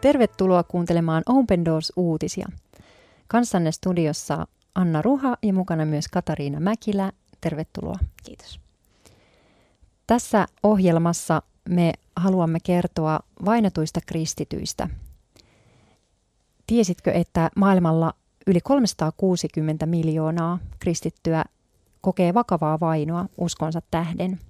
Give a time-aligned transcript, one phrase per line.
[0.00, 2.48] Tervetuloa kuuntelemaan Open Doors-uutisia.
[3.28, 7.12] Kanssanne studiossa Anna Ruha ja mukana myös Katariina Mäkilä.
[7.40, 7.98] Tervetuloa.
[8.24, 8.60] Kiitos.
[10.06, 14.88] Tässä ohjelmassa me haluamme kertoa vainotuista kristityistä.
[16.66, 18.14] Tiesitkö, että maailmalla
[18.46, 21.44] yli 360 miljoonaa kristittyä
[22.00, 24.40] kokee vakavaa vainoa uskonsa tähden?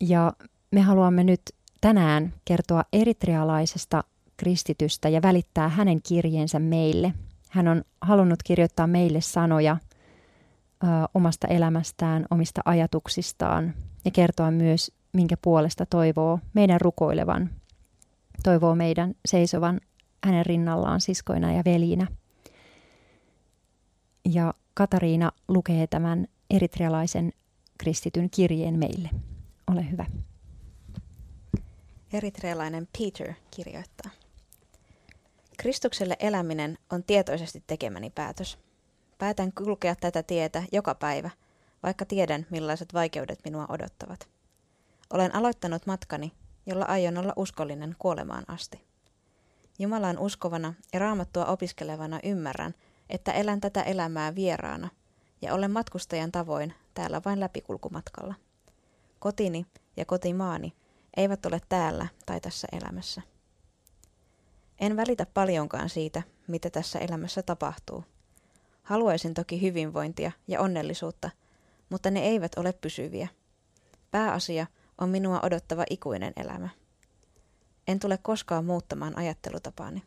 [0.00, 0.32] Ja
[0.70, 1.40] me haluamme nyt
[1.84, 4.04] tänään kertoa eritrealaisesta
[4.36, 7.14] kristitystä ja välittää hänen kirjeensä meille.
[7.50, 9.76] Hän on halunnut kirjoittaa meille sanoja
[10.84, 17.50] ö, omasta elämästään, omista ajatuksistaan ja kertoa myös, minkä puolesta toivoo meidän rukoilevan,
[18.42, 19.80] toivoo meidän seisovan
[20.24, 22.06] hänen rinnallaan siskoina ja veljinä.
[24.32, 27.32] Ja Katariina lukee tämän eritrealaisen
[27.78, 29.10] kristityn kirjeen meille.
[29.70, 30.06] Ole hyvä.
[32.14, 34.10] Eritrealainen Peter kirjoittaa.
[35.58, 38.58] Kristukselle eläminen on tietoisesti tekemäni päätös.
[39.18, 41.30] Päätän kulkea tätä tietä joka päivä,
[41.82, 44.28] vaikka tiedän millaiset vaikeudet minua odottavat.
[45.10, 46.32] Olen aloittanut matkani,
[46.66, 48.84] jolla aion olla uskollinen kuolemaan asti.
[49.78, 52.74] Jumalaan uskovana ja raamattua opiskelevana ymmärrän,
[53.08, 54.88] että elän tätä elämää vieraana
[55.42, 58.34] ja olen matkustajan tavoin täällä vain läpikulkumatkalla.
[59.18, 60.72] Kotini ja kotimaani
[61.16, 63.22] eivät ole täällä tai tässä elämässä.
[64.78, 68.04] En välitä paljonkaan siitä, mitä tässä elämässä tapahtuu.
[68.82, 71.30] Haluaisin toki hyvinvointia ja onnellisuutta,
[71.90, 73.28] mutta ne eivät ole pysyviä.
[74.10, 74.66] Pääasia
[74.98, 76.68] on minua odottava ikuinen elämä.
[77.88, 80.02] En tule koskaan muuttamaan ajattelutapaani.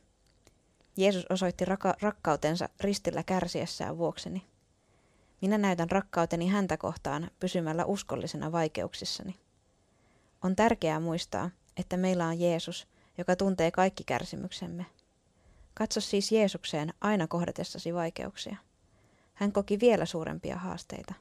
[0.98, 4.48] Jeesus osoitti raka- rakkautensa ristillä kärsiessään vuokseni.
[5.42, 9.36] Minä näytän rakkauteni häntä kohtaan pysymällä uskollisena vaikeuksissani.
[10.48, 12.88] On tärkeää muistaa, että meillä on Jeesus,
[13.18, 14.86] joka tuntee kaikki kärsimyksemme.
[15.74, 18.58] Katso siis Jeesukseen aina kohdatessasi vaikeuksia.
[19.34, 21.14] Hän koki vielä suurempia haasteita.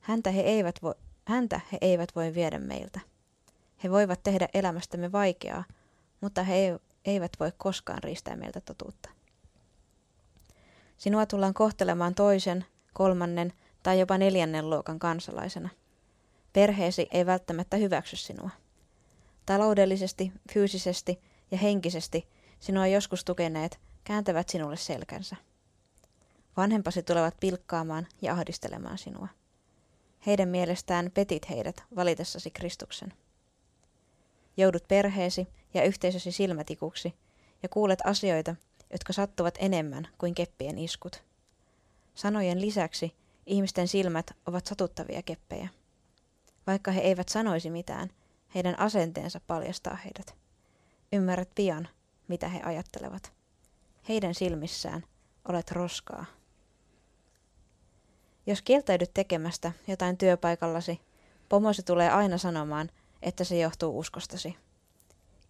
[0.00, 3.00] Häntä he eivät voi, häntä he eivät voi viedä meiltä.
[3.84, 5.64] He voivat tehdä elämästämme vaikeaa,
[6.20, 9.10] mutta he eivät voi koskaan riistää meiltä totuutta.
[10.96, 13.52] Sinua tullaan kohtelemaan toisen, kolmannen
[13.82, 15.68] tai jopa neljännen luokan kansalaisena–
[16.56, 18.50] Perheesi ei välttämättä hyväksy sinua.
[19.46, 22.28] Taloudellisesti, fyysisesti ja henkisesti
[22.60, 25.36] sinua joskus tukeneet kääntävät sinulle selkänsä.
[26.56, 29.28] Vanhempasi tulevat pilkkaamaan ja ahdistelemaan sinua.
[30.26, 33.12] Heidän mielestään petit heidät valitessasi Kristuksen.
[34.56, 37.14] Joudut perheesi ja yhteisösi silmätikuksi
[37.62, 38.56] ja kuulet asioita,
[38.92, 41.22] jotka sattuvat enemmän kuin keppien iskut.
[42.14, 43.14] Sanojen lisäksi
[43.46, 45.68] ihmisten silmät ovat satuttavia keppejä.
[46.66, 48.10] Vaikka he eivät sanoisi mitään,
[48.54, 50.36] heidän asenteensa paljastaa heidät.
[51.12, 51.88] Ymmärrät pian,
[52.28, 53.32] mitä he ajattelevat.
[54.08, 55.04] Heidän silmissään
[55.48, 56.24] olet roskaa.
[58.46, 61.00] Jos kieltäydyt tekemästä jotain työpaikallasi,
[61.48, 62.90] pomosi tulee aina sanomaan,
[63.22, 64.56] että se johtuu uskostasi.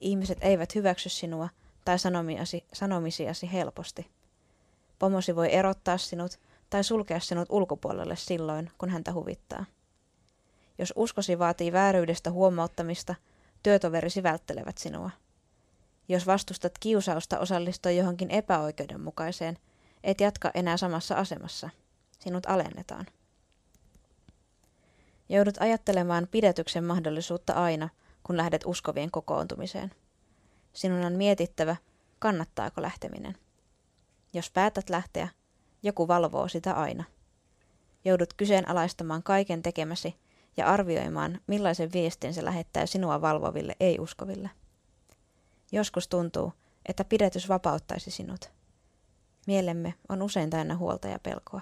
[0.00, 1.48] Ihmiset eivät hyväksy sinua
[1.84, 4.10] tai sanomiasi, sanomisiasi helposti.
[4.98, 6.40] Pomosi voi erottaa sinut
[6.70, 9.64] tai sulkea sinut ulkopuolelle silloin, kun häntä huvittaa.
[10.78, 13.14] Jos uskosi vaatii vääryydestä huomauttamista,
[13.62, 15.10] työtoverisi välttelevät sinua.
[16.08, 19.58] Jos vastustat kiusausta osallistua johonkin epäoikeudenmukaiseen,
[20.04, 21.70] et jatka enää samassa asemassa.
[22.18, 23.06] Sinut alennetaan.
[25.28, 27.88] Joudut ajattelemaan pidätyksen mahdollisuutta aina,
[28.22, 29.90] kun lähdet uskovien kokoontumiseen.
[30.72, 31.76] Sinun on mietittävä,
[32.18, 33.36] kannattaako lähteminen.
[34.32, 35.28] Jos päätät lähteä,
[35.82, 37.04] joku valvoo sitä aina.
[38.04, 40.14] Joudut kyseenalaistamaan kaiken tekemäsi
[40.56, 44.50] ja arvioimaan, millaisen viestin se lähettää sinua valvoville ei-uskoville.
[45.72, 46.52] Joskus tuntuu,
[46.86, 48.50] että pidätys vapauttaisi sinut.
[49.46, 51.60] Mielemme on usein täynnä huolta ja pelkoa.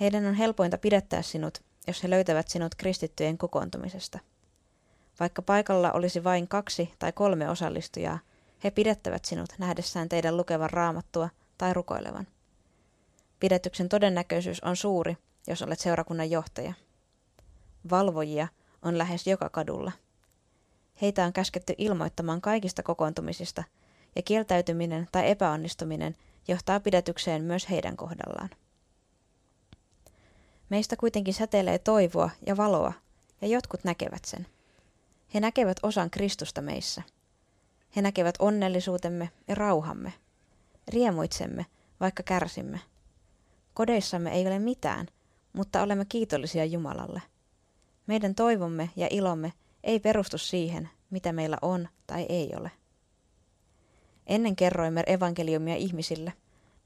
[0.00, 4.18] Heidän on helpointa pidättää sinut, jos he löytävät sinut kristittyjen kokoontumisesta.
[5.20, 8.18] Vaikka paikalla olisi vain kaksi tai kolme osallistujaa,
[8.64, 12.26] he pidättävät sinut nähdessään teidän lukevan raamattua tai rukoilevan.
[13.40, 15.16] Pidätyksen todennäköisyys on suuri,
[15.46, 16.74] jos olet seurakunnan johtaja.
[17.90, 18.48] Valvojia
[18.82, 19.92] on lähes joka kadulla.
[21.02, 23.64] Heitä on käsketty ilmoittamaan kaikista kokoontumisista,
[24.16, 26.16] ja kieltäytyminen tai epäonnistuminen
[26.48, 28.50] johtaa pidätykseen myös heidän kohdallaan.
[30.70, 32.92] Meistä kuitenkin säteilee toivoa ja valoa,
[33.40, 34.46] ja jotkut näkevät sen.
[35.34, 37.02] He näkevät osan Kristusta meissä.
[37.96, 40.12] He näkevät onnellisuutemme ja rauhamme.
[40.88, 41.66] Riemuitsemme,
[42.00, 42.80] vaikka kärsimme.
[43.74, 45.06] Kodeissamme ei ole mitään,
[45.52, 47.22] mutta olemme kiitollisia Jumalalle.
[48.06, 49.52] Meidän toivomme ja ilomme
[49.84, 52.70] ei perustu siihen, mitä meillä on tai ei ole.
[54.26, 56.32] Ennen kerroimme evankeliumia ihmisille.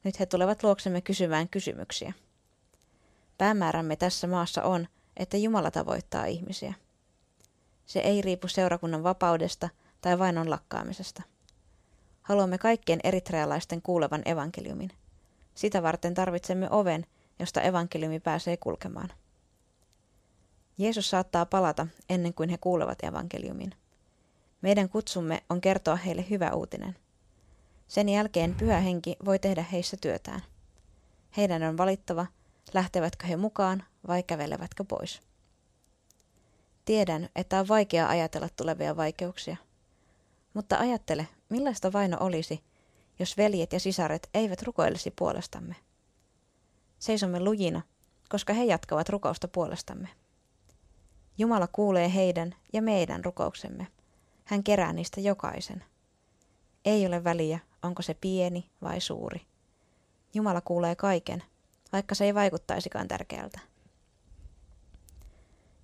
[0.05, 2.13] Nyt he tulevat luoksemme kysymään kysymyksiä.
[3.39, 6.75] Päämäärämme tässä maassa on, että Jumala tavoittaa ihmisiä.
[7.87, 9.69] Se ei riipu seurakunnan vapaudesta
[10.01, 11.23] tai vainon lakkaamisesta.
[12.23, 14.91] Haluamme kaikkien eritrealaisten kuulevan evankeliumin.
[15.55, 17.07] Sitä varten tarvitsemme oven,
[17.39, 19.13] josta evankeliumi pääsee kulkemaan.
[20.79, 23.75] Jeesus saattaa palata ennen kuin he kuulevat evankeliumin.
[24.63, 26.97] Meidän kutsumme on kertoa heille hyvä uutinen.
[27.89, 30.43] Sen jälkeen pyhä henki voi tehdä heissä työtään.
[31.37, 32.27] Heidän on valittava,
[32.75, 35.23] lähtevätkö he mukaan vai kävelevätkö pois.
[36.85, 39.57] Tiedän, että on vaikea ajatella tulevia vaikeuksia.
[40.55, 42.65] Mutta ajattele, millaista vaino olisi,
[43.19, 45.77] jos veljet ja sisaret eivät rukoilisi puolestamme.
[46.99, 47.83] Seisomme lujina,
[48.29, 50.09] koska he jatkavat rukousta puolestamme.
[51.39, 53.87] Jumala kuulee heidän ja meidän rukouksemme.
[54.45, 55.85] Hän kerää niistä jokaisen.
[56.85, 59.41] Ei ole väliä, onko se pieni vai suuri.
[60.35, 61.43] Jumala kuulee kaiken,
[61.93, 63.61] vaikka se ei vaikuttaisikaan tärkeältä.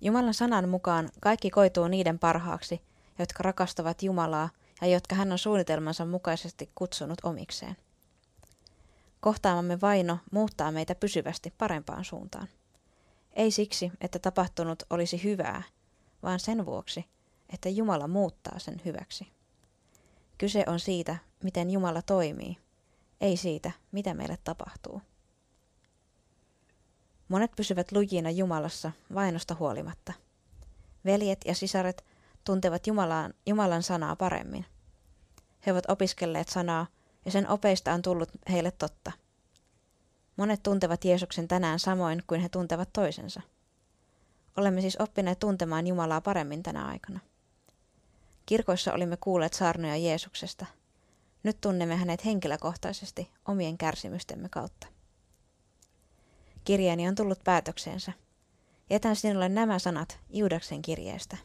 [0.01, 2.81] Jumalan sanan mukaan kaikki koituu niiden parhaaksi,
[3.19, 4.49] jotka rakastavat Jumalaa
[4.81, 7.77] ja jotka hän on suunnitelmansa mukaisesti kutsunut omikseen.
[9.19, 12.47] Kohtaamamme vaino muuttaa meitä pysyvästi parempaan suuntaan.
[13.35, 15.63] Ei siksi, että tapahtunut olisi hyvää,
[16.23, 17.05] vaan sen vuoksi,
[17.49, 19.27] että Jumala muuttaa sen hyväksi.
[20.37, 22.57] Kyse on siitä, miten Jumala toimii,
[23.21, 25.01] ei siitä, mitä meille tapahtuu.
[27.27, 30.13] Monet pysyvät lujina Jumalassa vainosta huolimatta.
[31.05, 32.05] Veljet ja sisaret
[32.43, 34.65] tuntevat Jumalan, Jumalan sanaa paremmin.
[35.65, 36.87] He ovat opiskelleet sanaa
[37.25, 39.11] ja sen opeista on tullut heille totta.
[40.37, 43.41] Monet tuntevat Jeesuksen tänään samoin kuin he tuntevat toisensa.
[44.57, 47.19] Olemme siis oppineet tuntemaan Jumalaa paremmin tänä aikana.
[48.45, 50.65] Kirkoissa olimme kuulleet saarnoja Jeesuksesta.
[51.43, 54.87] Nyt tunnemme hänet henkilökohtaisesti omien kärsimystemme kautta.
[56.63, 58.11] Kirjeeni on tullut päätökseensä.
[58.89, 61.37] Jätän sinulle nämä sanat Juudaksen kirjeestä.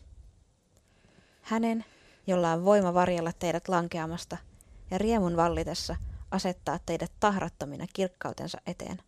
[1.42, 1.84] Hänen,
[2.26, 4.36] jolla on voima varjella teidät lankeamasta
[4.90, 5.96] ja riemun vallitessa
[6.30, 8.98] asettaa teidät tahrattomina kirkkautensa eteen,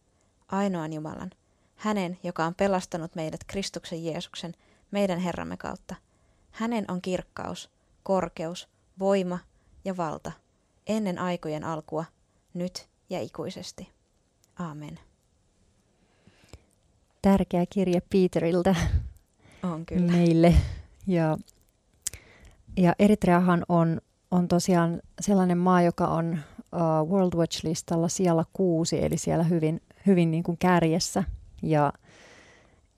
[0.49, 1.31] ainoan Jumalan,
[1.77, 4.55] hänen, joka on pelastanut meidät Kristuksen Jeesuksen,
[4.91, 5.95] meidän Herramme kautta.
[6.51, 7.71] Hänen on kirkkaus,
[8.03, 9.39] korkeus, voima
[9.85, 10.33] ja valta,
[10.87, 12.05] ennen aikojen alkua,
[12.55, 13.89] nyt ja ikuisesti.
[14.57, 14.99] Amen.
[17.23, 18.75] Tärkeä kirje Peteriltä
[19.63, 20.13] on kyllä.
[20.13, 20.55] meille.
[21.07, 21.39] Ja,
[22.77, 26.39] ja Eritreahan on, on tosiaan sellainen maa, joka on
[26.73, 31.25] uh, World Watch-listalla siellä kuusi, eli siellä hyvin, hyvin niin kuin kärjessä.
[31.63, 31.93] Ja,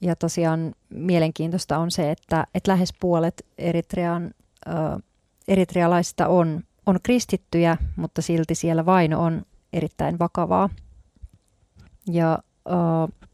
[0.00, 4.30] ja tosiaan mielenkiintoista on se, että, että lähes puolet Eritrean
[4.68, 5.02] uh,
[5.48, 9.42] eritrealaisista on, on kristittyjä, mutta silti siellä vaino on
[9.72, 10.68] erittäin vakavaa.
[12.10, 12.38] Ja
[12.68, 13.30] uh,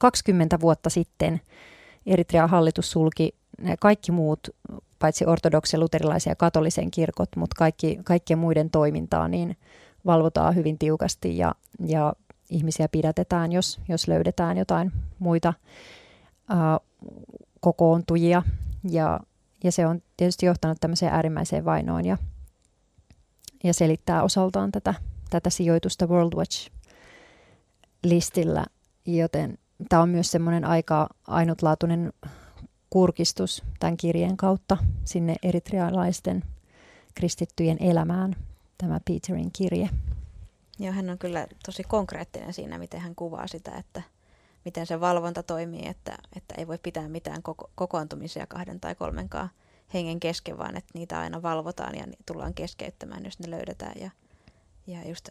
[0.00, 1.40] 20 vuotta sitten
[2.06, 3.34] Eritrean hallitus sulki
[3.80, 4.48] kaikki muut,
[4.98, 9.56] paitsi ortodoksia, luterilaisia ja katolisen kirkot, mutta kaikki, kaikkien muiden toimintaa niin
[10.06, 11.54] valvotaan hyvin tiukasti ja,
[11.86, 12.12] ja
[12.50, 15.54] ihmisiä pidätetään, jos, jos löydetään jotain muita
[16.50, 16.86] uh,
[17.60, 18.42] kokoontujia.
[18.90, 19.20] Ja
[19.64, 22.18] ja se on tietysti johtanut tämmöiseen äärimmäiseen vainoon ja,
[23.64, 24.94] ja selittää osaltaan tätä,
[25.30, 28.64] tätä sijoitusta World Watch-listillä,
[29.06, 32.12] joten tämä on myös semmoinen aika ainutlaatuinen
[32.94, 36.44] kurkistus tämän kirjeen kautta sinne eritrealaisten
[37.14, 38.36] kristittyjen elämään,
[38.78, 39.88] tämä Peterin kirje.
[40.78, 44.02] Joo, hän on kyllä tosi konkreettinen siinä, miten hän kuvaa sitä, että
[44.64, 49.50] miten se valvonta toimii, että, että ei voi pitää mitään koko, kokoontumisia kahden tai kolmenkaan
[49.94, 54.00] hengen kesken, vaan että niitä aina valvotaan ja tullaan keskeyttämään, jos ne löydetään.
[54.00, 54.10] Ja,
[54.86, 55.28] ja just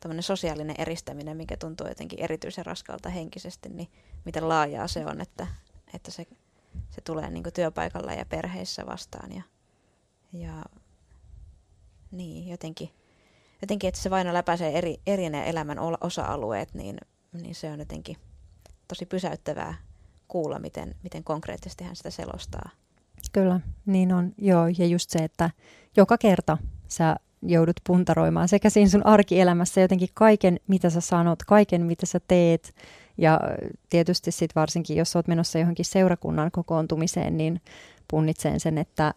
[0.00, 3.88] tämmöinen sosiaalinen eristäminen, mikä tuntuu jotenkin erityisen raskalta henkisesti, niin
[4.24, 5.46] miten laajaa se on, että,
[5.94, 6.26] että se,
[6.90, 9.32] se tulee niin työpaikalla ja perheissä vastaan.
[9.32, 9.42] Ja,
[10.32, 10.64] ja
[12.10, 12.90] niin, jotenkin,
[13.62, 16.96] jotenkin, että se vain läpäisee eri, eri elämän osa-alueet, niin,
[17.32, 18.16] niin se on jotenkin–
[18.90, 19.74] tosi pysäyttävää
[20.28, 22.70] kuulla, miten, miten konkreettisesti hän sitä selostaa.
[23.32, 24.32] Kyllä, niin on.
[24.38, 25.50] Joo, ja just se, että
[25.96, 26.58] joka kerta
[26.88, 32.20] sä joudut puntaroimaan sekä siinä sun arkielämässä jotenkin kaiken, mitä sä sanot, kaiken, mitä sä
[32.28, 32.74] teet.
[33.20, 33.40] Ja
[33.90, 37.60] tietysti sitten varsinkin, jos oot menossa johonkin seurakunnan kokoontumiseen, niin
[38.10, 39.14] punnitseen sen, että,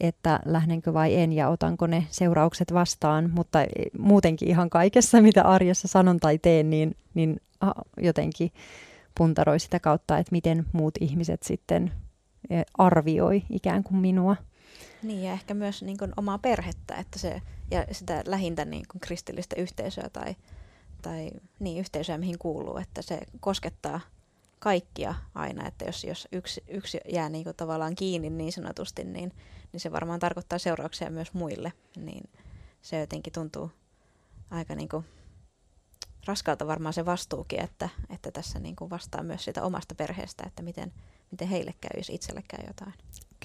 [0.00, 3.30] että lähdenkö vai en ja otanko ne seuraukset vastaan.
[3.34, 3.58] Mutta
[3.98, 7.40] muutenkin ihan kaikessa, mitä arjessa sanon tai teen, niin, niin
[8.00, 8.50] jotenkin
[9.14, 11.92] puntaroi sitä kautta, että miten muut ihmiset sitten
[12.50, 14.36] e, arvioi ikään kuin minua.
[15.02, 19.00] Niin ja ehkä myös niin kuin omaa perhettä että se, ja sitä lähintä niin kuin
[19.00, 20.36] kristillistä yhteisöä tai,
[21.02, 24.00] tai niin, yhteisöä, mihin kuuluu, että se koskettaa
[24.58, 29.32] kaikkia aina, että jos, jos yksi, yksi jää niin kuin tavallaan kiinni niin sanotusti, niin,
[29.72, 32.30] niin se varmaan tarkoittaa seurauksia myös muille, niin
[32.82, 33.70] se jotenkin tuntuu
[34.50, 35.04] aika niin kuin
[36.26, 40.62] raskalta varmaan se vastuukin, että, että tässä niin kuin vastaa myös sitä omasta perheestä, että
[40.62, 40.92] miten,
[41.30, 42.92] miten heille käy, jos itselle käy jotain.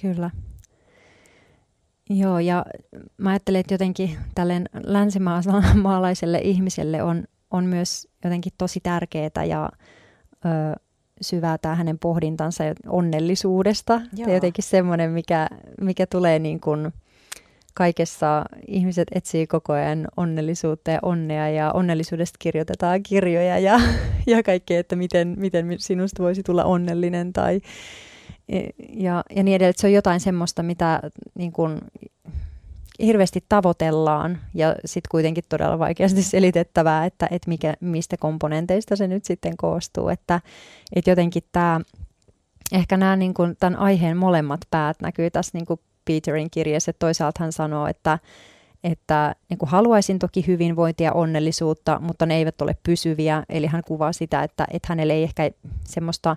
[0.02, 0.30] Kyllä.
[2.10, 2.64] Joo, ja
[3.16, 9.70] mä ajattelen, että jotenkin tälle länsimaalaiselle ihmiselle on, on myös jotenkin tosi tärkeää ja
[10.44, 10.48] ö,
[11.20, 14.00] syvää tämä hänen pohdintansa onnellisuudesta.
[14.16, 14.28] Joo.
[14.28, 15.48] Ja jotenkin semmoinen, mikä,
[15.80, 16.92] mikä tulee niin kuin
[17.74, 23.80] kaikessa, ihmiset etsii koko ajan onnellisuutta ja onnea ja onnellisuudesta kirjoitetaan kirjoja ja,
[24.26, 27.60] ja kaikkea, että miten, miten sinusta voisi tulla onnellinen tai
[28.92, 29.74] ja, ja niin edelleen.
[29.76, 31.00] Se on jotain semmoista, mitä
[31.34, 31.78] niin kuin,
[33.02, 39.24] hirveästi tavoitellaan ja sitten kuitenkin todella vaikeasti selitettävää, että, että mikä, mistä komponenteista se nyt
[39.24, 40.08] sitten koostuu.
[40.08, 40.40] Että,
[40.96, 41.80] että jotenkin tämä,
[42.72, 46.92] ehkä nämä niin kuin, tämän aiheen molemmat päät näkyy tässä niin kuin Peterin kirjassa.
[46.92, 48.18] Toisaalta hän sanoo, että,
[48.84, 53.44] että niin kuin haluaisin toki hyvinvointia ja onnellisuutta, mutta ne eivät ole pysyviä.
[53.48, 55.50] Eli hän kuvaa sitä, että, että hänelle ei ehkä
[55.84, 56.36] semmoista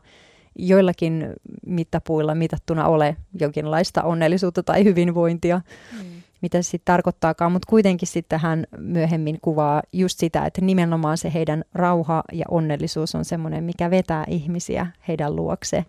[0.56, 1.34] joillakin
[1.66, 6.22] mittapuilla mitattuna ole jonkinlaista onnellisuutta tai hyvinvointia, mm.
[6.42, 11.34] Mitä se sitten tarkoittaakaan, mutta kuitenkin sitten hän myöhemmin kuvaa just sitä, että nimenomaan se
[11.34, 15.86] heidän rauha ja onnellisuus on semmoinen, mikä vetää ihmisiä heidän luokse,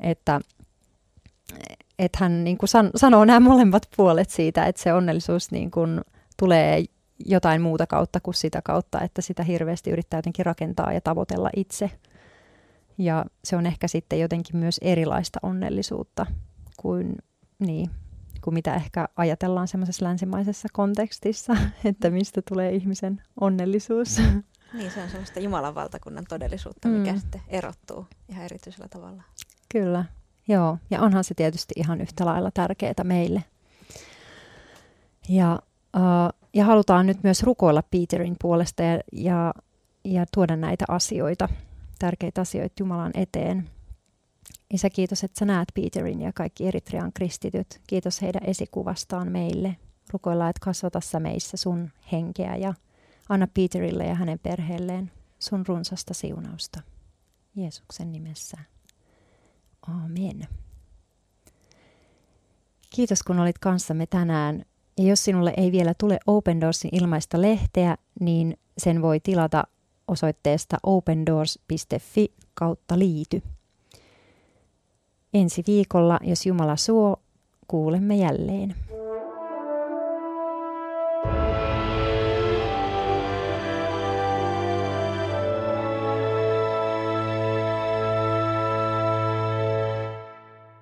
[0.00, 0.40] että
[1.98, 6.00] että hän niin kuin san, sanoo nämä molemmat puolet siitä, että se onnellisuus niin kuin
[6.38, 6.84] tulee
[7.26, 11.90] jotain muuta kautta kuin sitä kautta, että sitä hirveästi yrittää jotenkin rakentaa ja tavoitella itse.
[12.98, 16.26] Ja se on ehkä sitten jotenkin myös erilaista onnellisuutta
[16.76, 17.16] kuin,
[17.58, 17.90] niin,
[18.44, 24.18] kuin mitä ehkä ajatellaan semmoisessa länsimaisessa kontekstissa, että mistä tulee ihmisen onnellisuus.
[24.72, 27.18] Niin, se on semmoista Jumalan valtakunnan todellisuutta, mikä mm.
[27.18, 29.22] sitten erottuu ihan erityisellä tavalla.
[29.72, 30.04] Kyllä,
[30.48, 30.78] joo.
[30.90, 33.44] Ja onhan se tietysti ihan yhtä lailla tärkeää meille.
[35.28, 35.58] Ja,
[35.96, 39.54] uh, ja halutaan nyt myös rukoilla Peterin puolesta ja, ja,
[40.04, 41.48] ja tuoda näitä asioita
[41.98, 43.70] tärkeitä asioita Jumalan eteen.
[44.70, 47.80] Isä, kiitos, että sä näet Peterin ja kaikki Eritrean kristityt.
[47.86, 49.76] Kiitos heidän esikuvastaan meille.
[50.12, 52.74] Rukoillaan, että kasvata sä meissä sun henkeä ja
[53.28, 56.80] anna Peterille ja hänen perheelleen sun runsasta siunausta.
[57.56, 58.58] Jeesuksen nimessä.
[59.88, 60.48] Amen.
[62.90, 64.64] Kiitos kun olit kanssamme tänään.
[64.98, 69.64] Ja jos sinulle ei vielä tule Open Doorsin ilmaista lehteä, niin sen voi tilata
[70.08, 73.42] osoitteesta opendoors.fi kautta liity.
[75.34, 77.16] Ensi viikolla, jos Jumala suo,
[77.68, 78.74] kuulemme jälleen.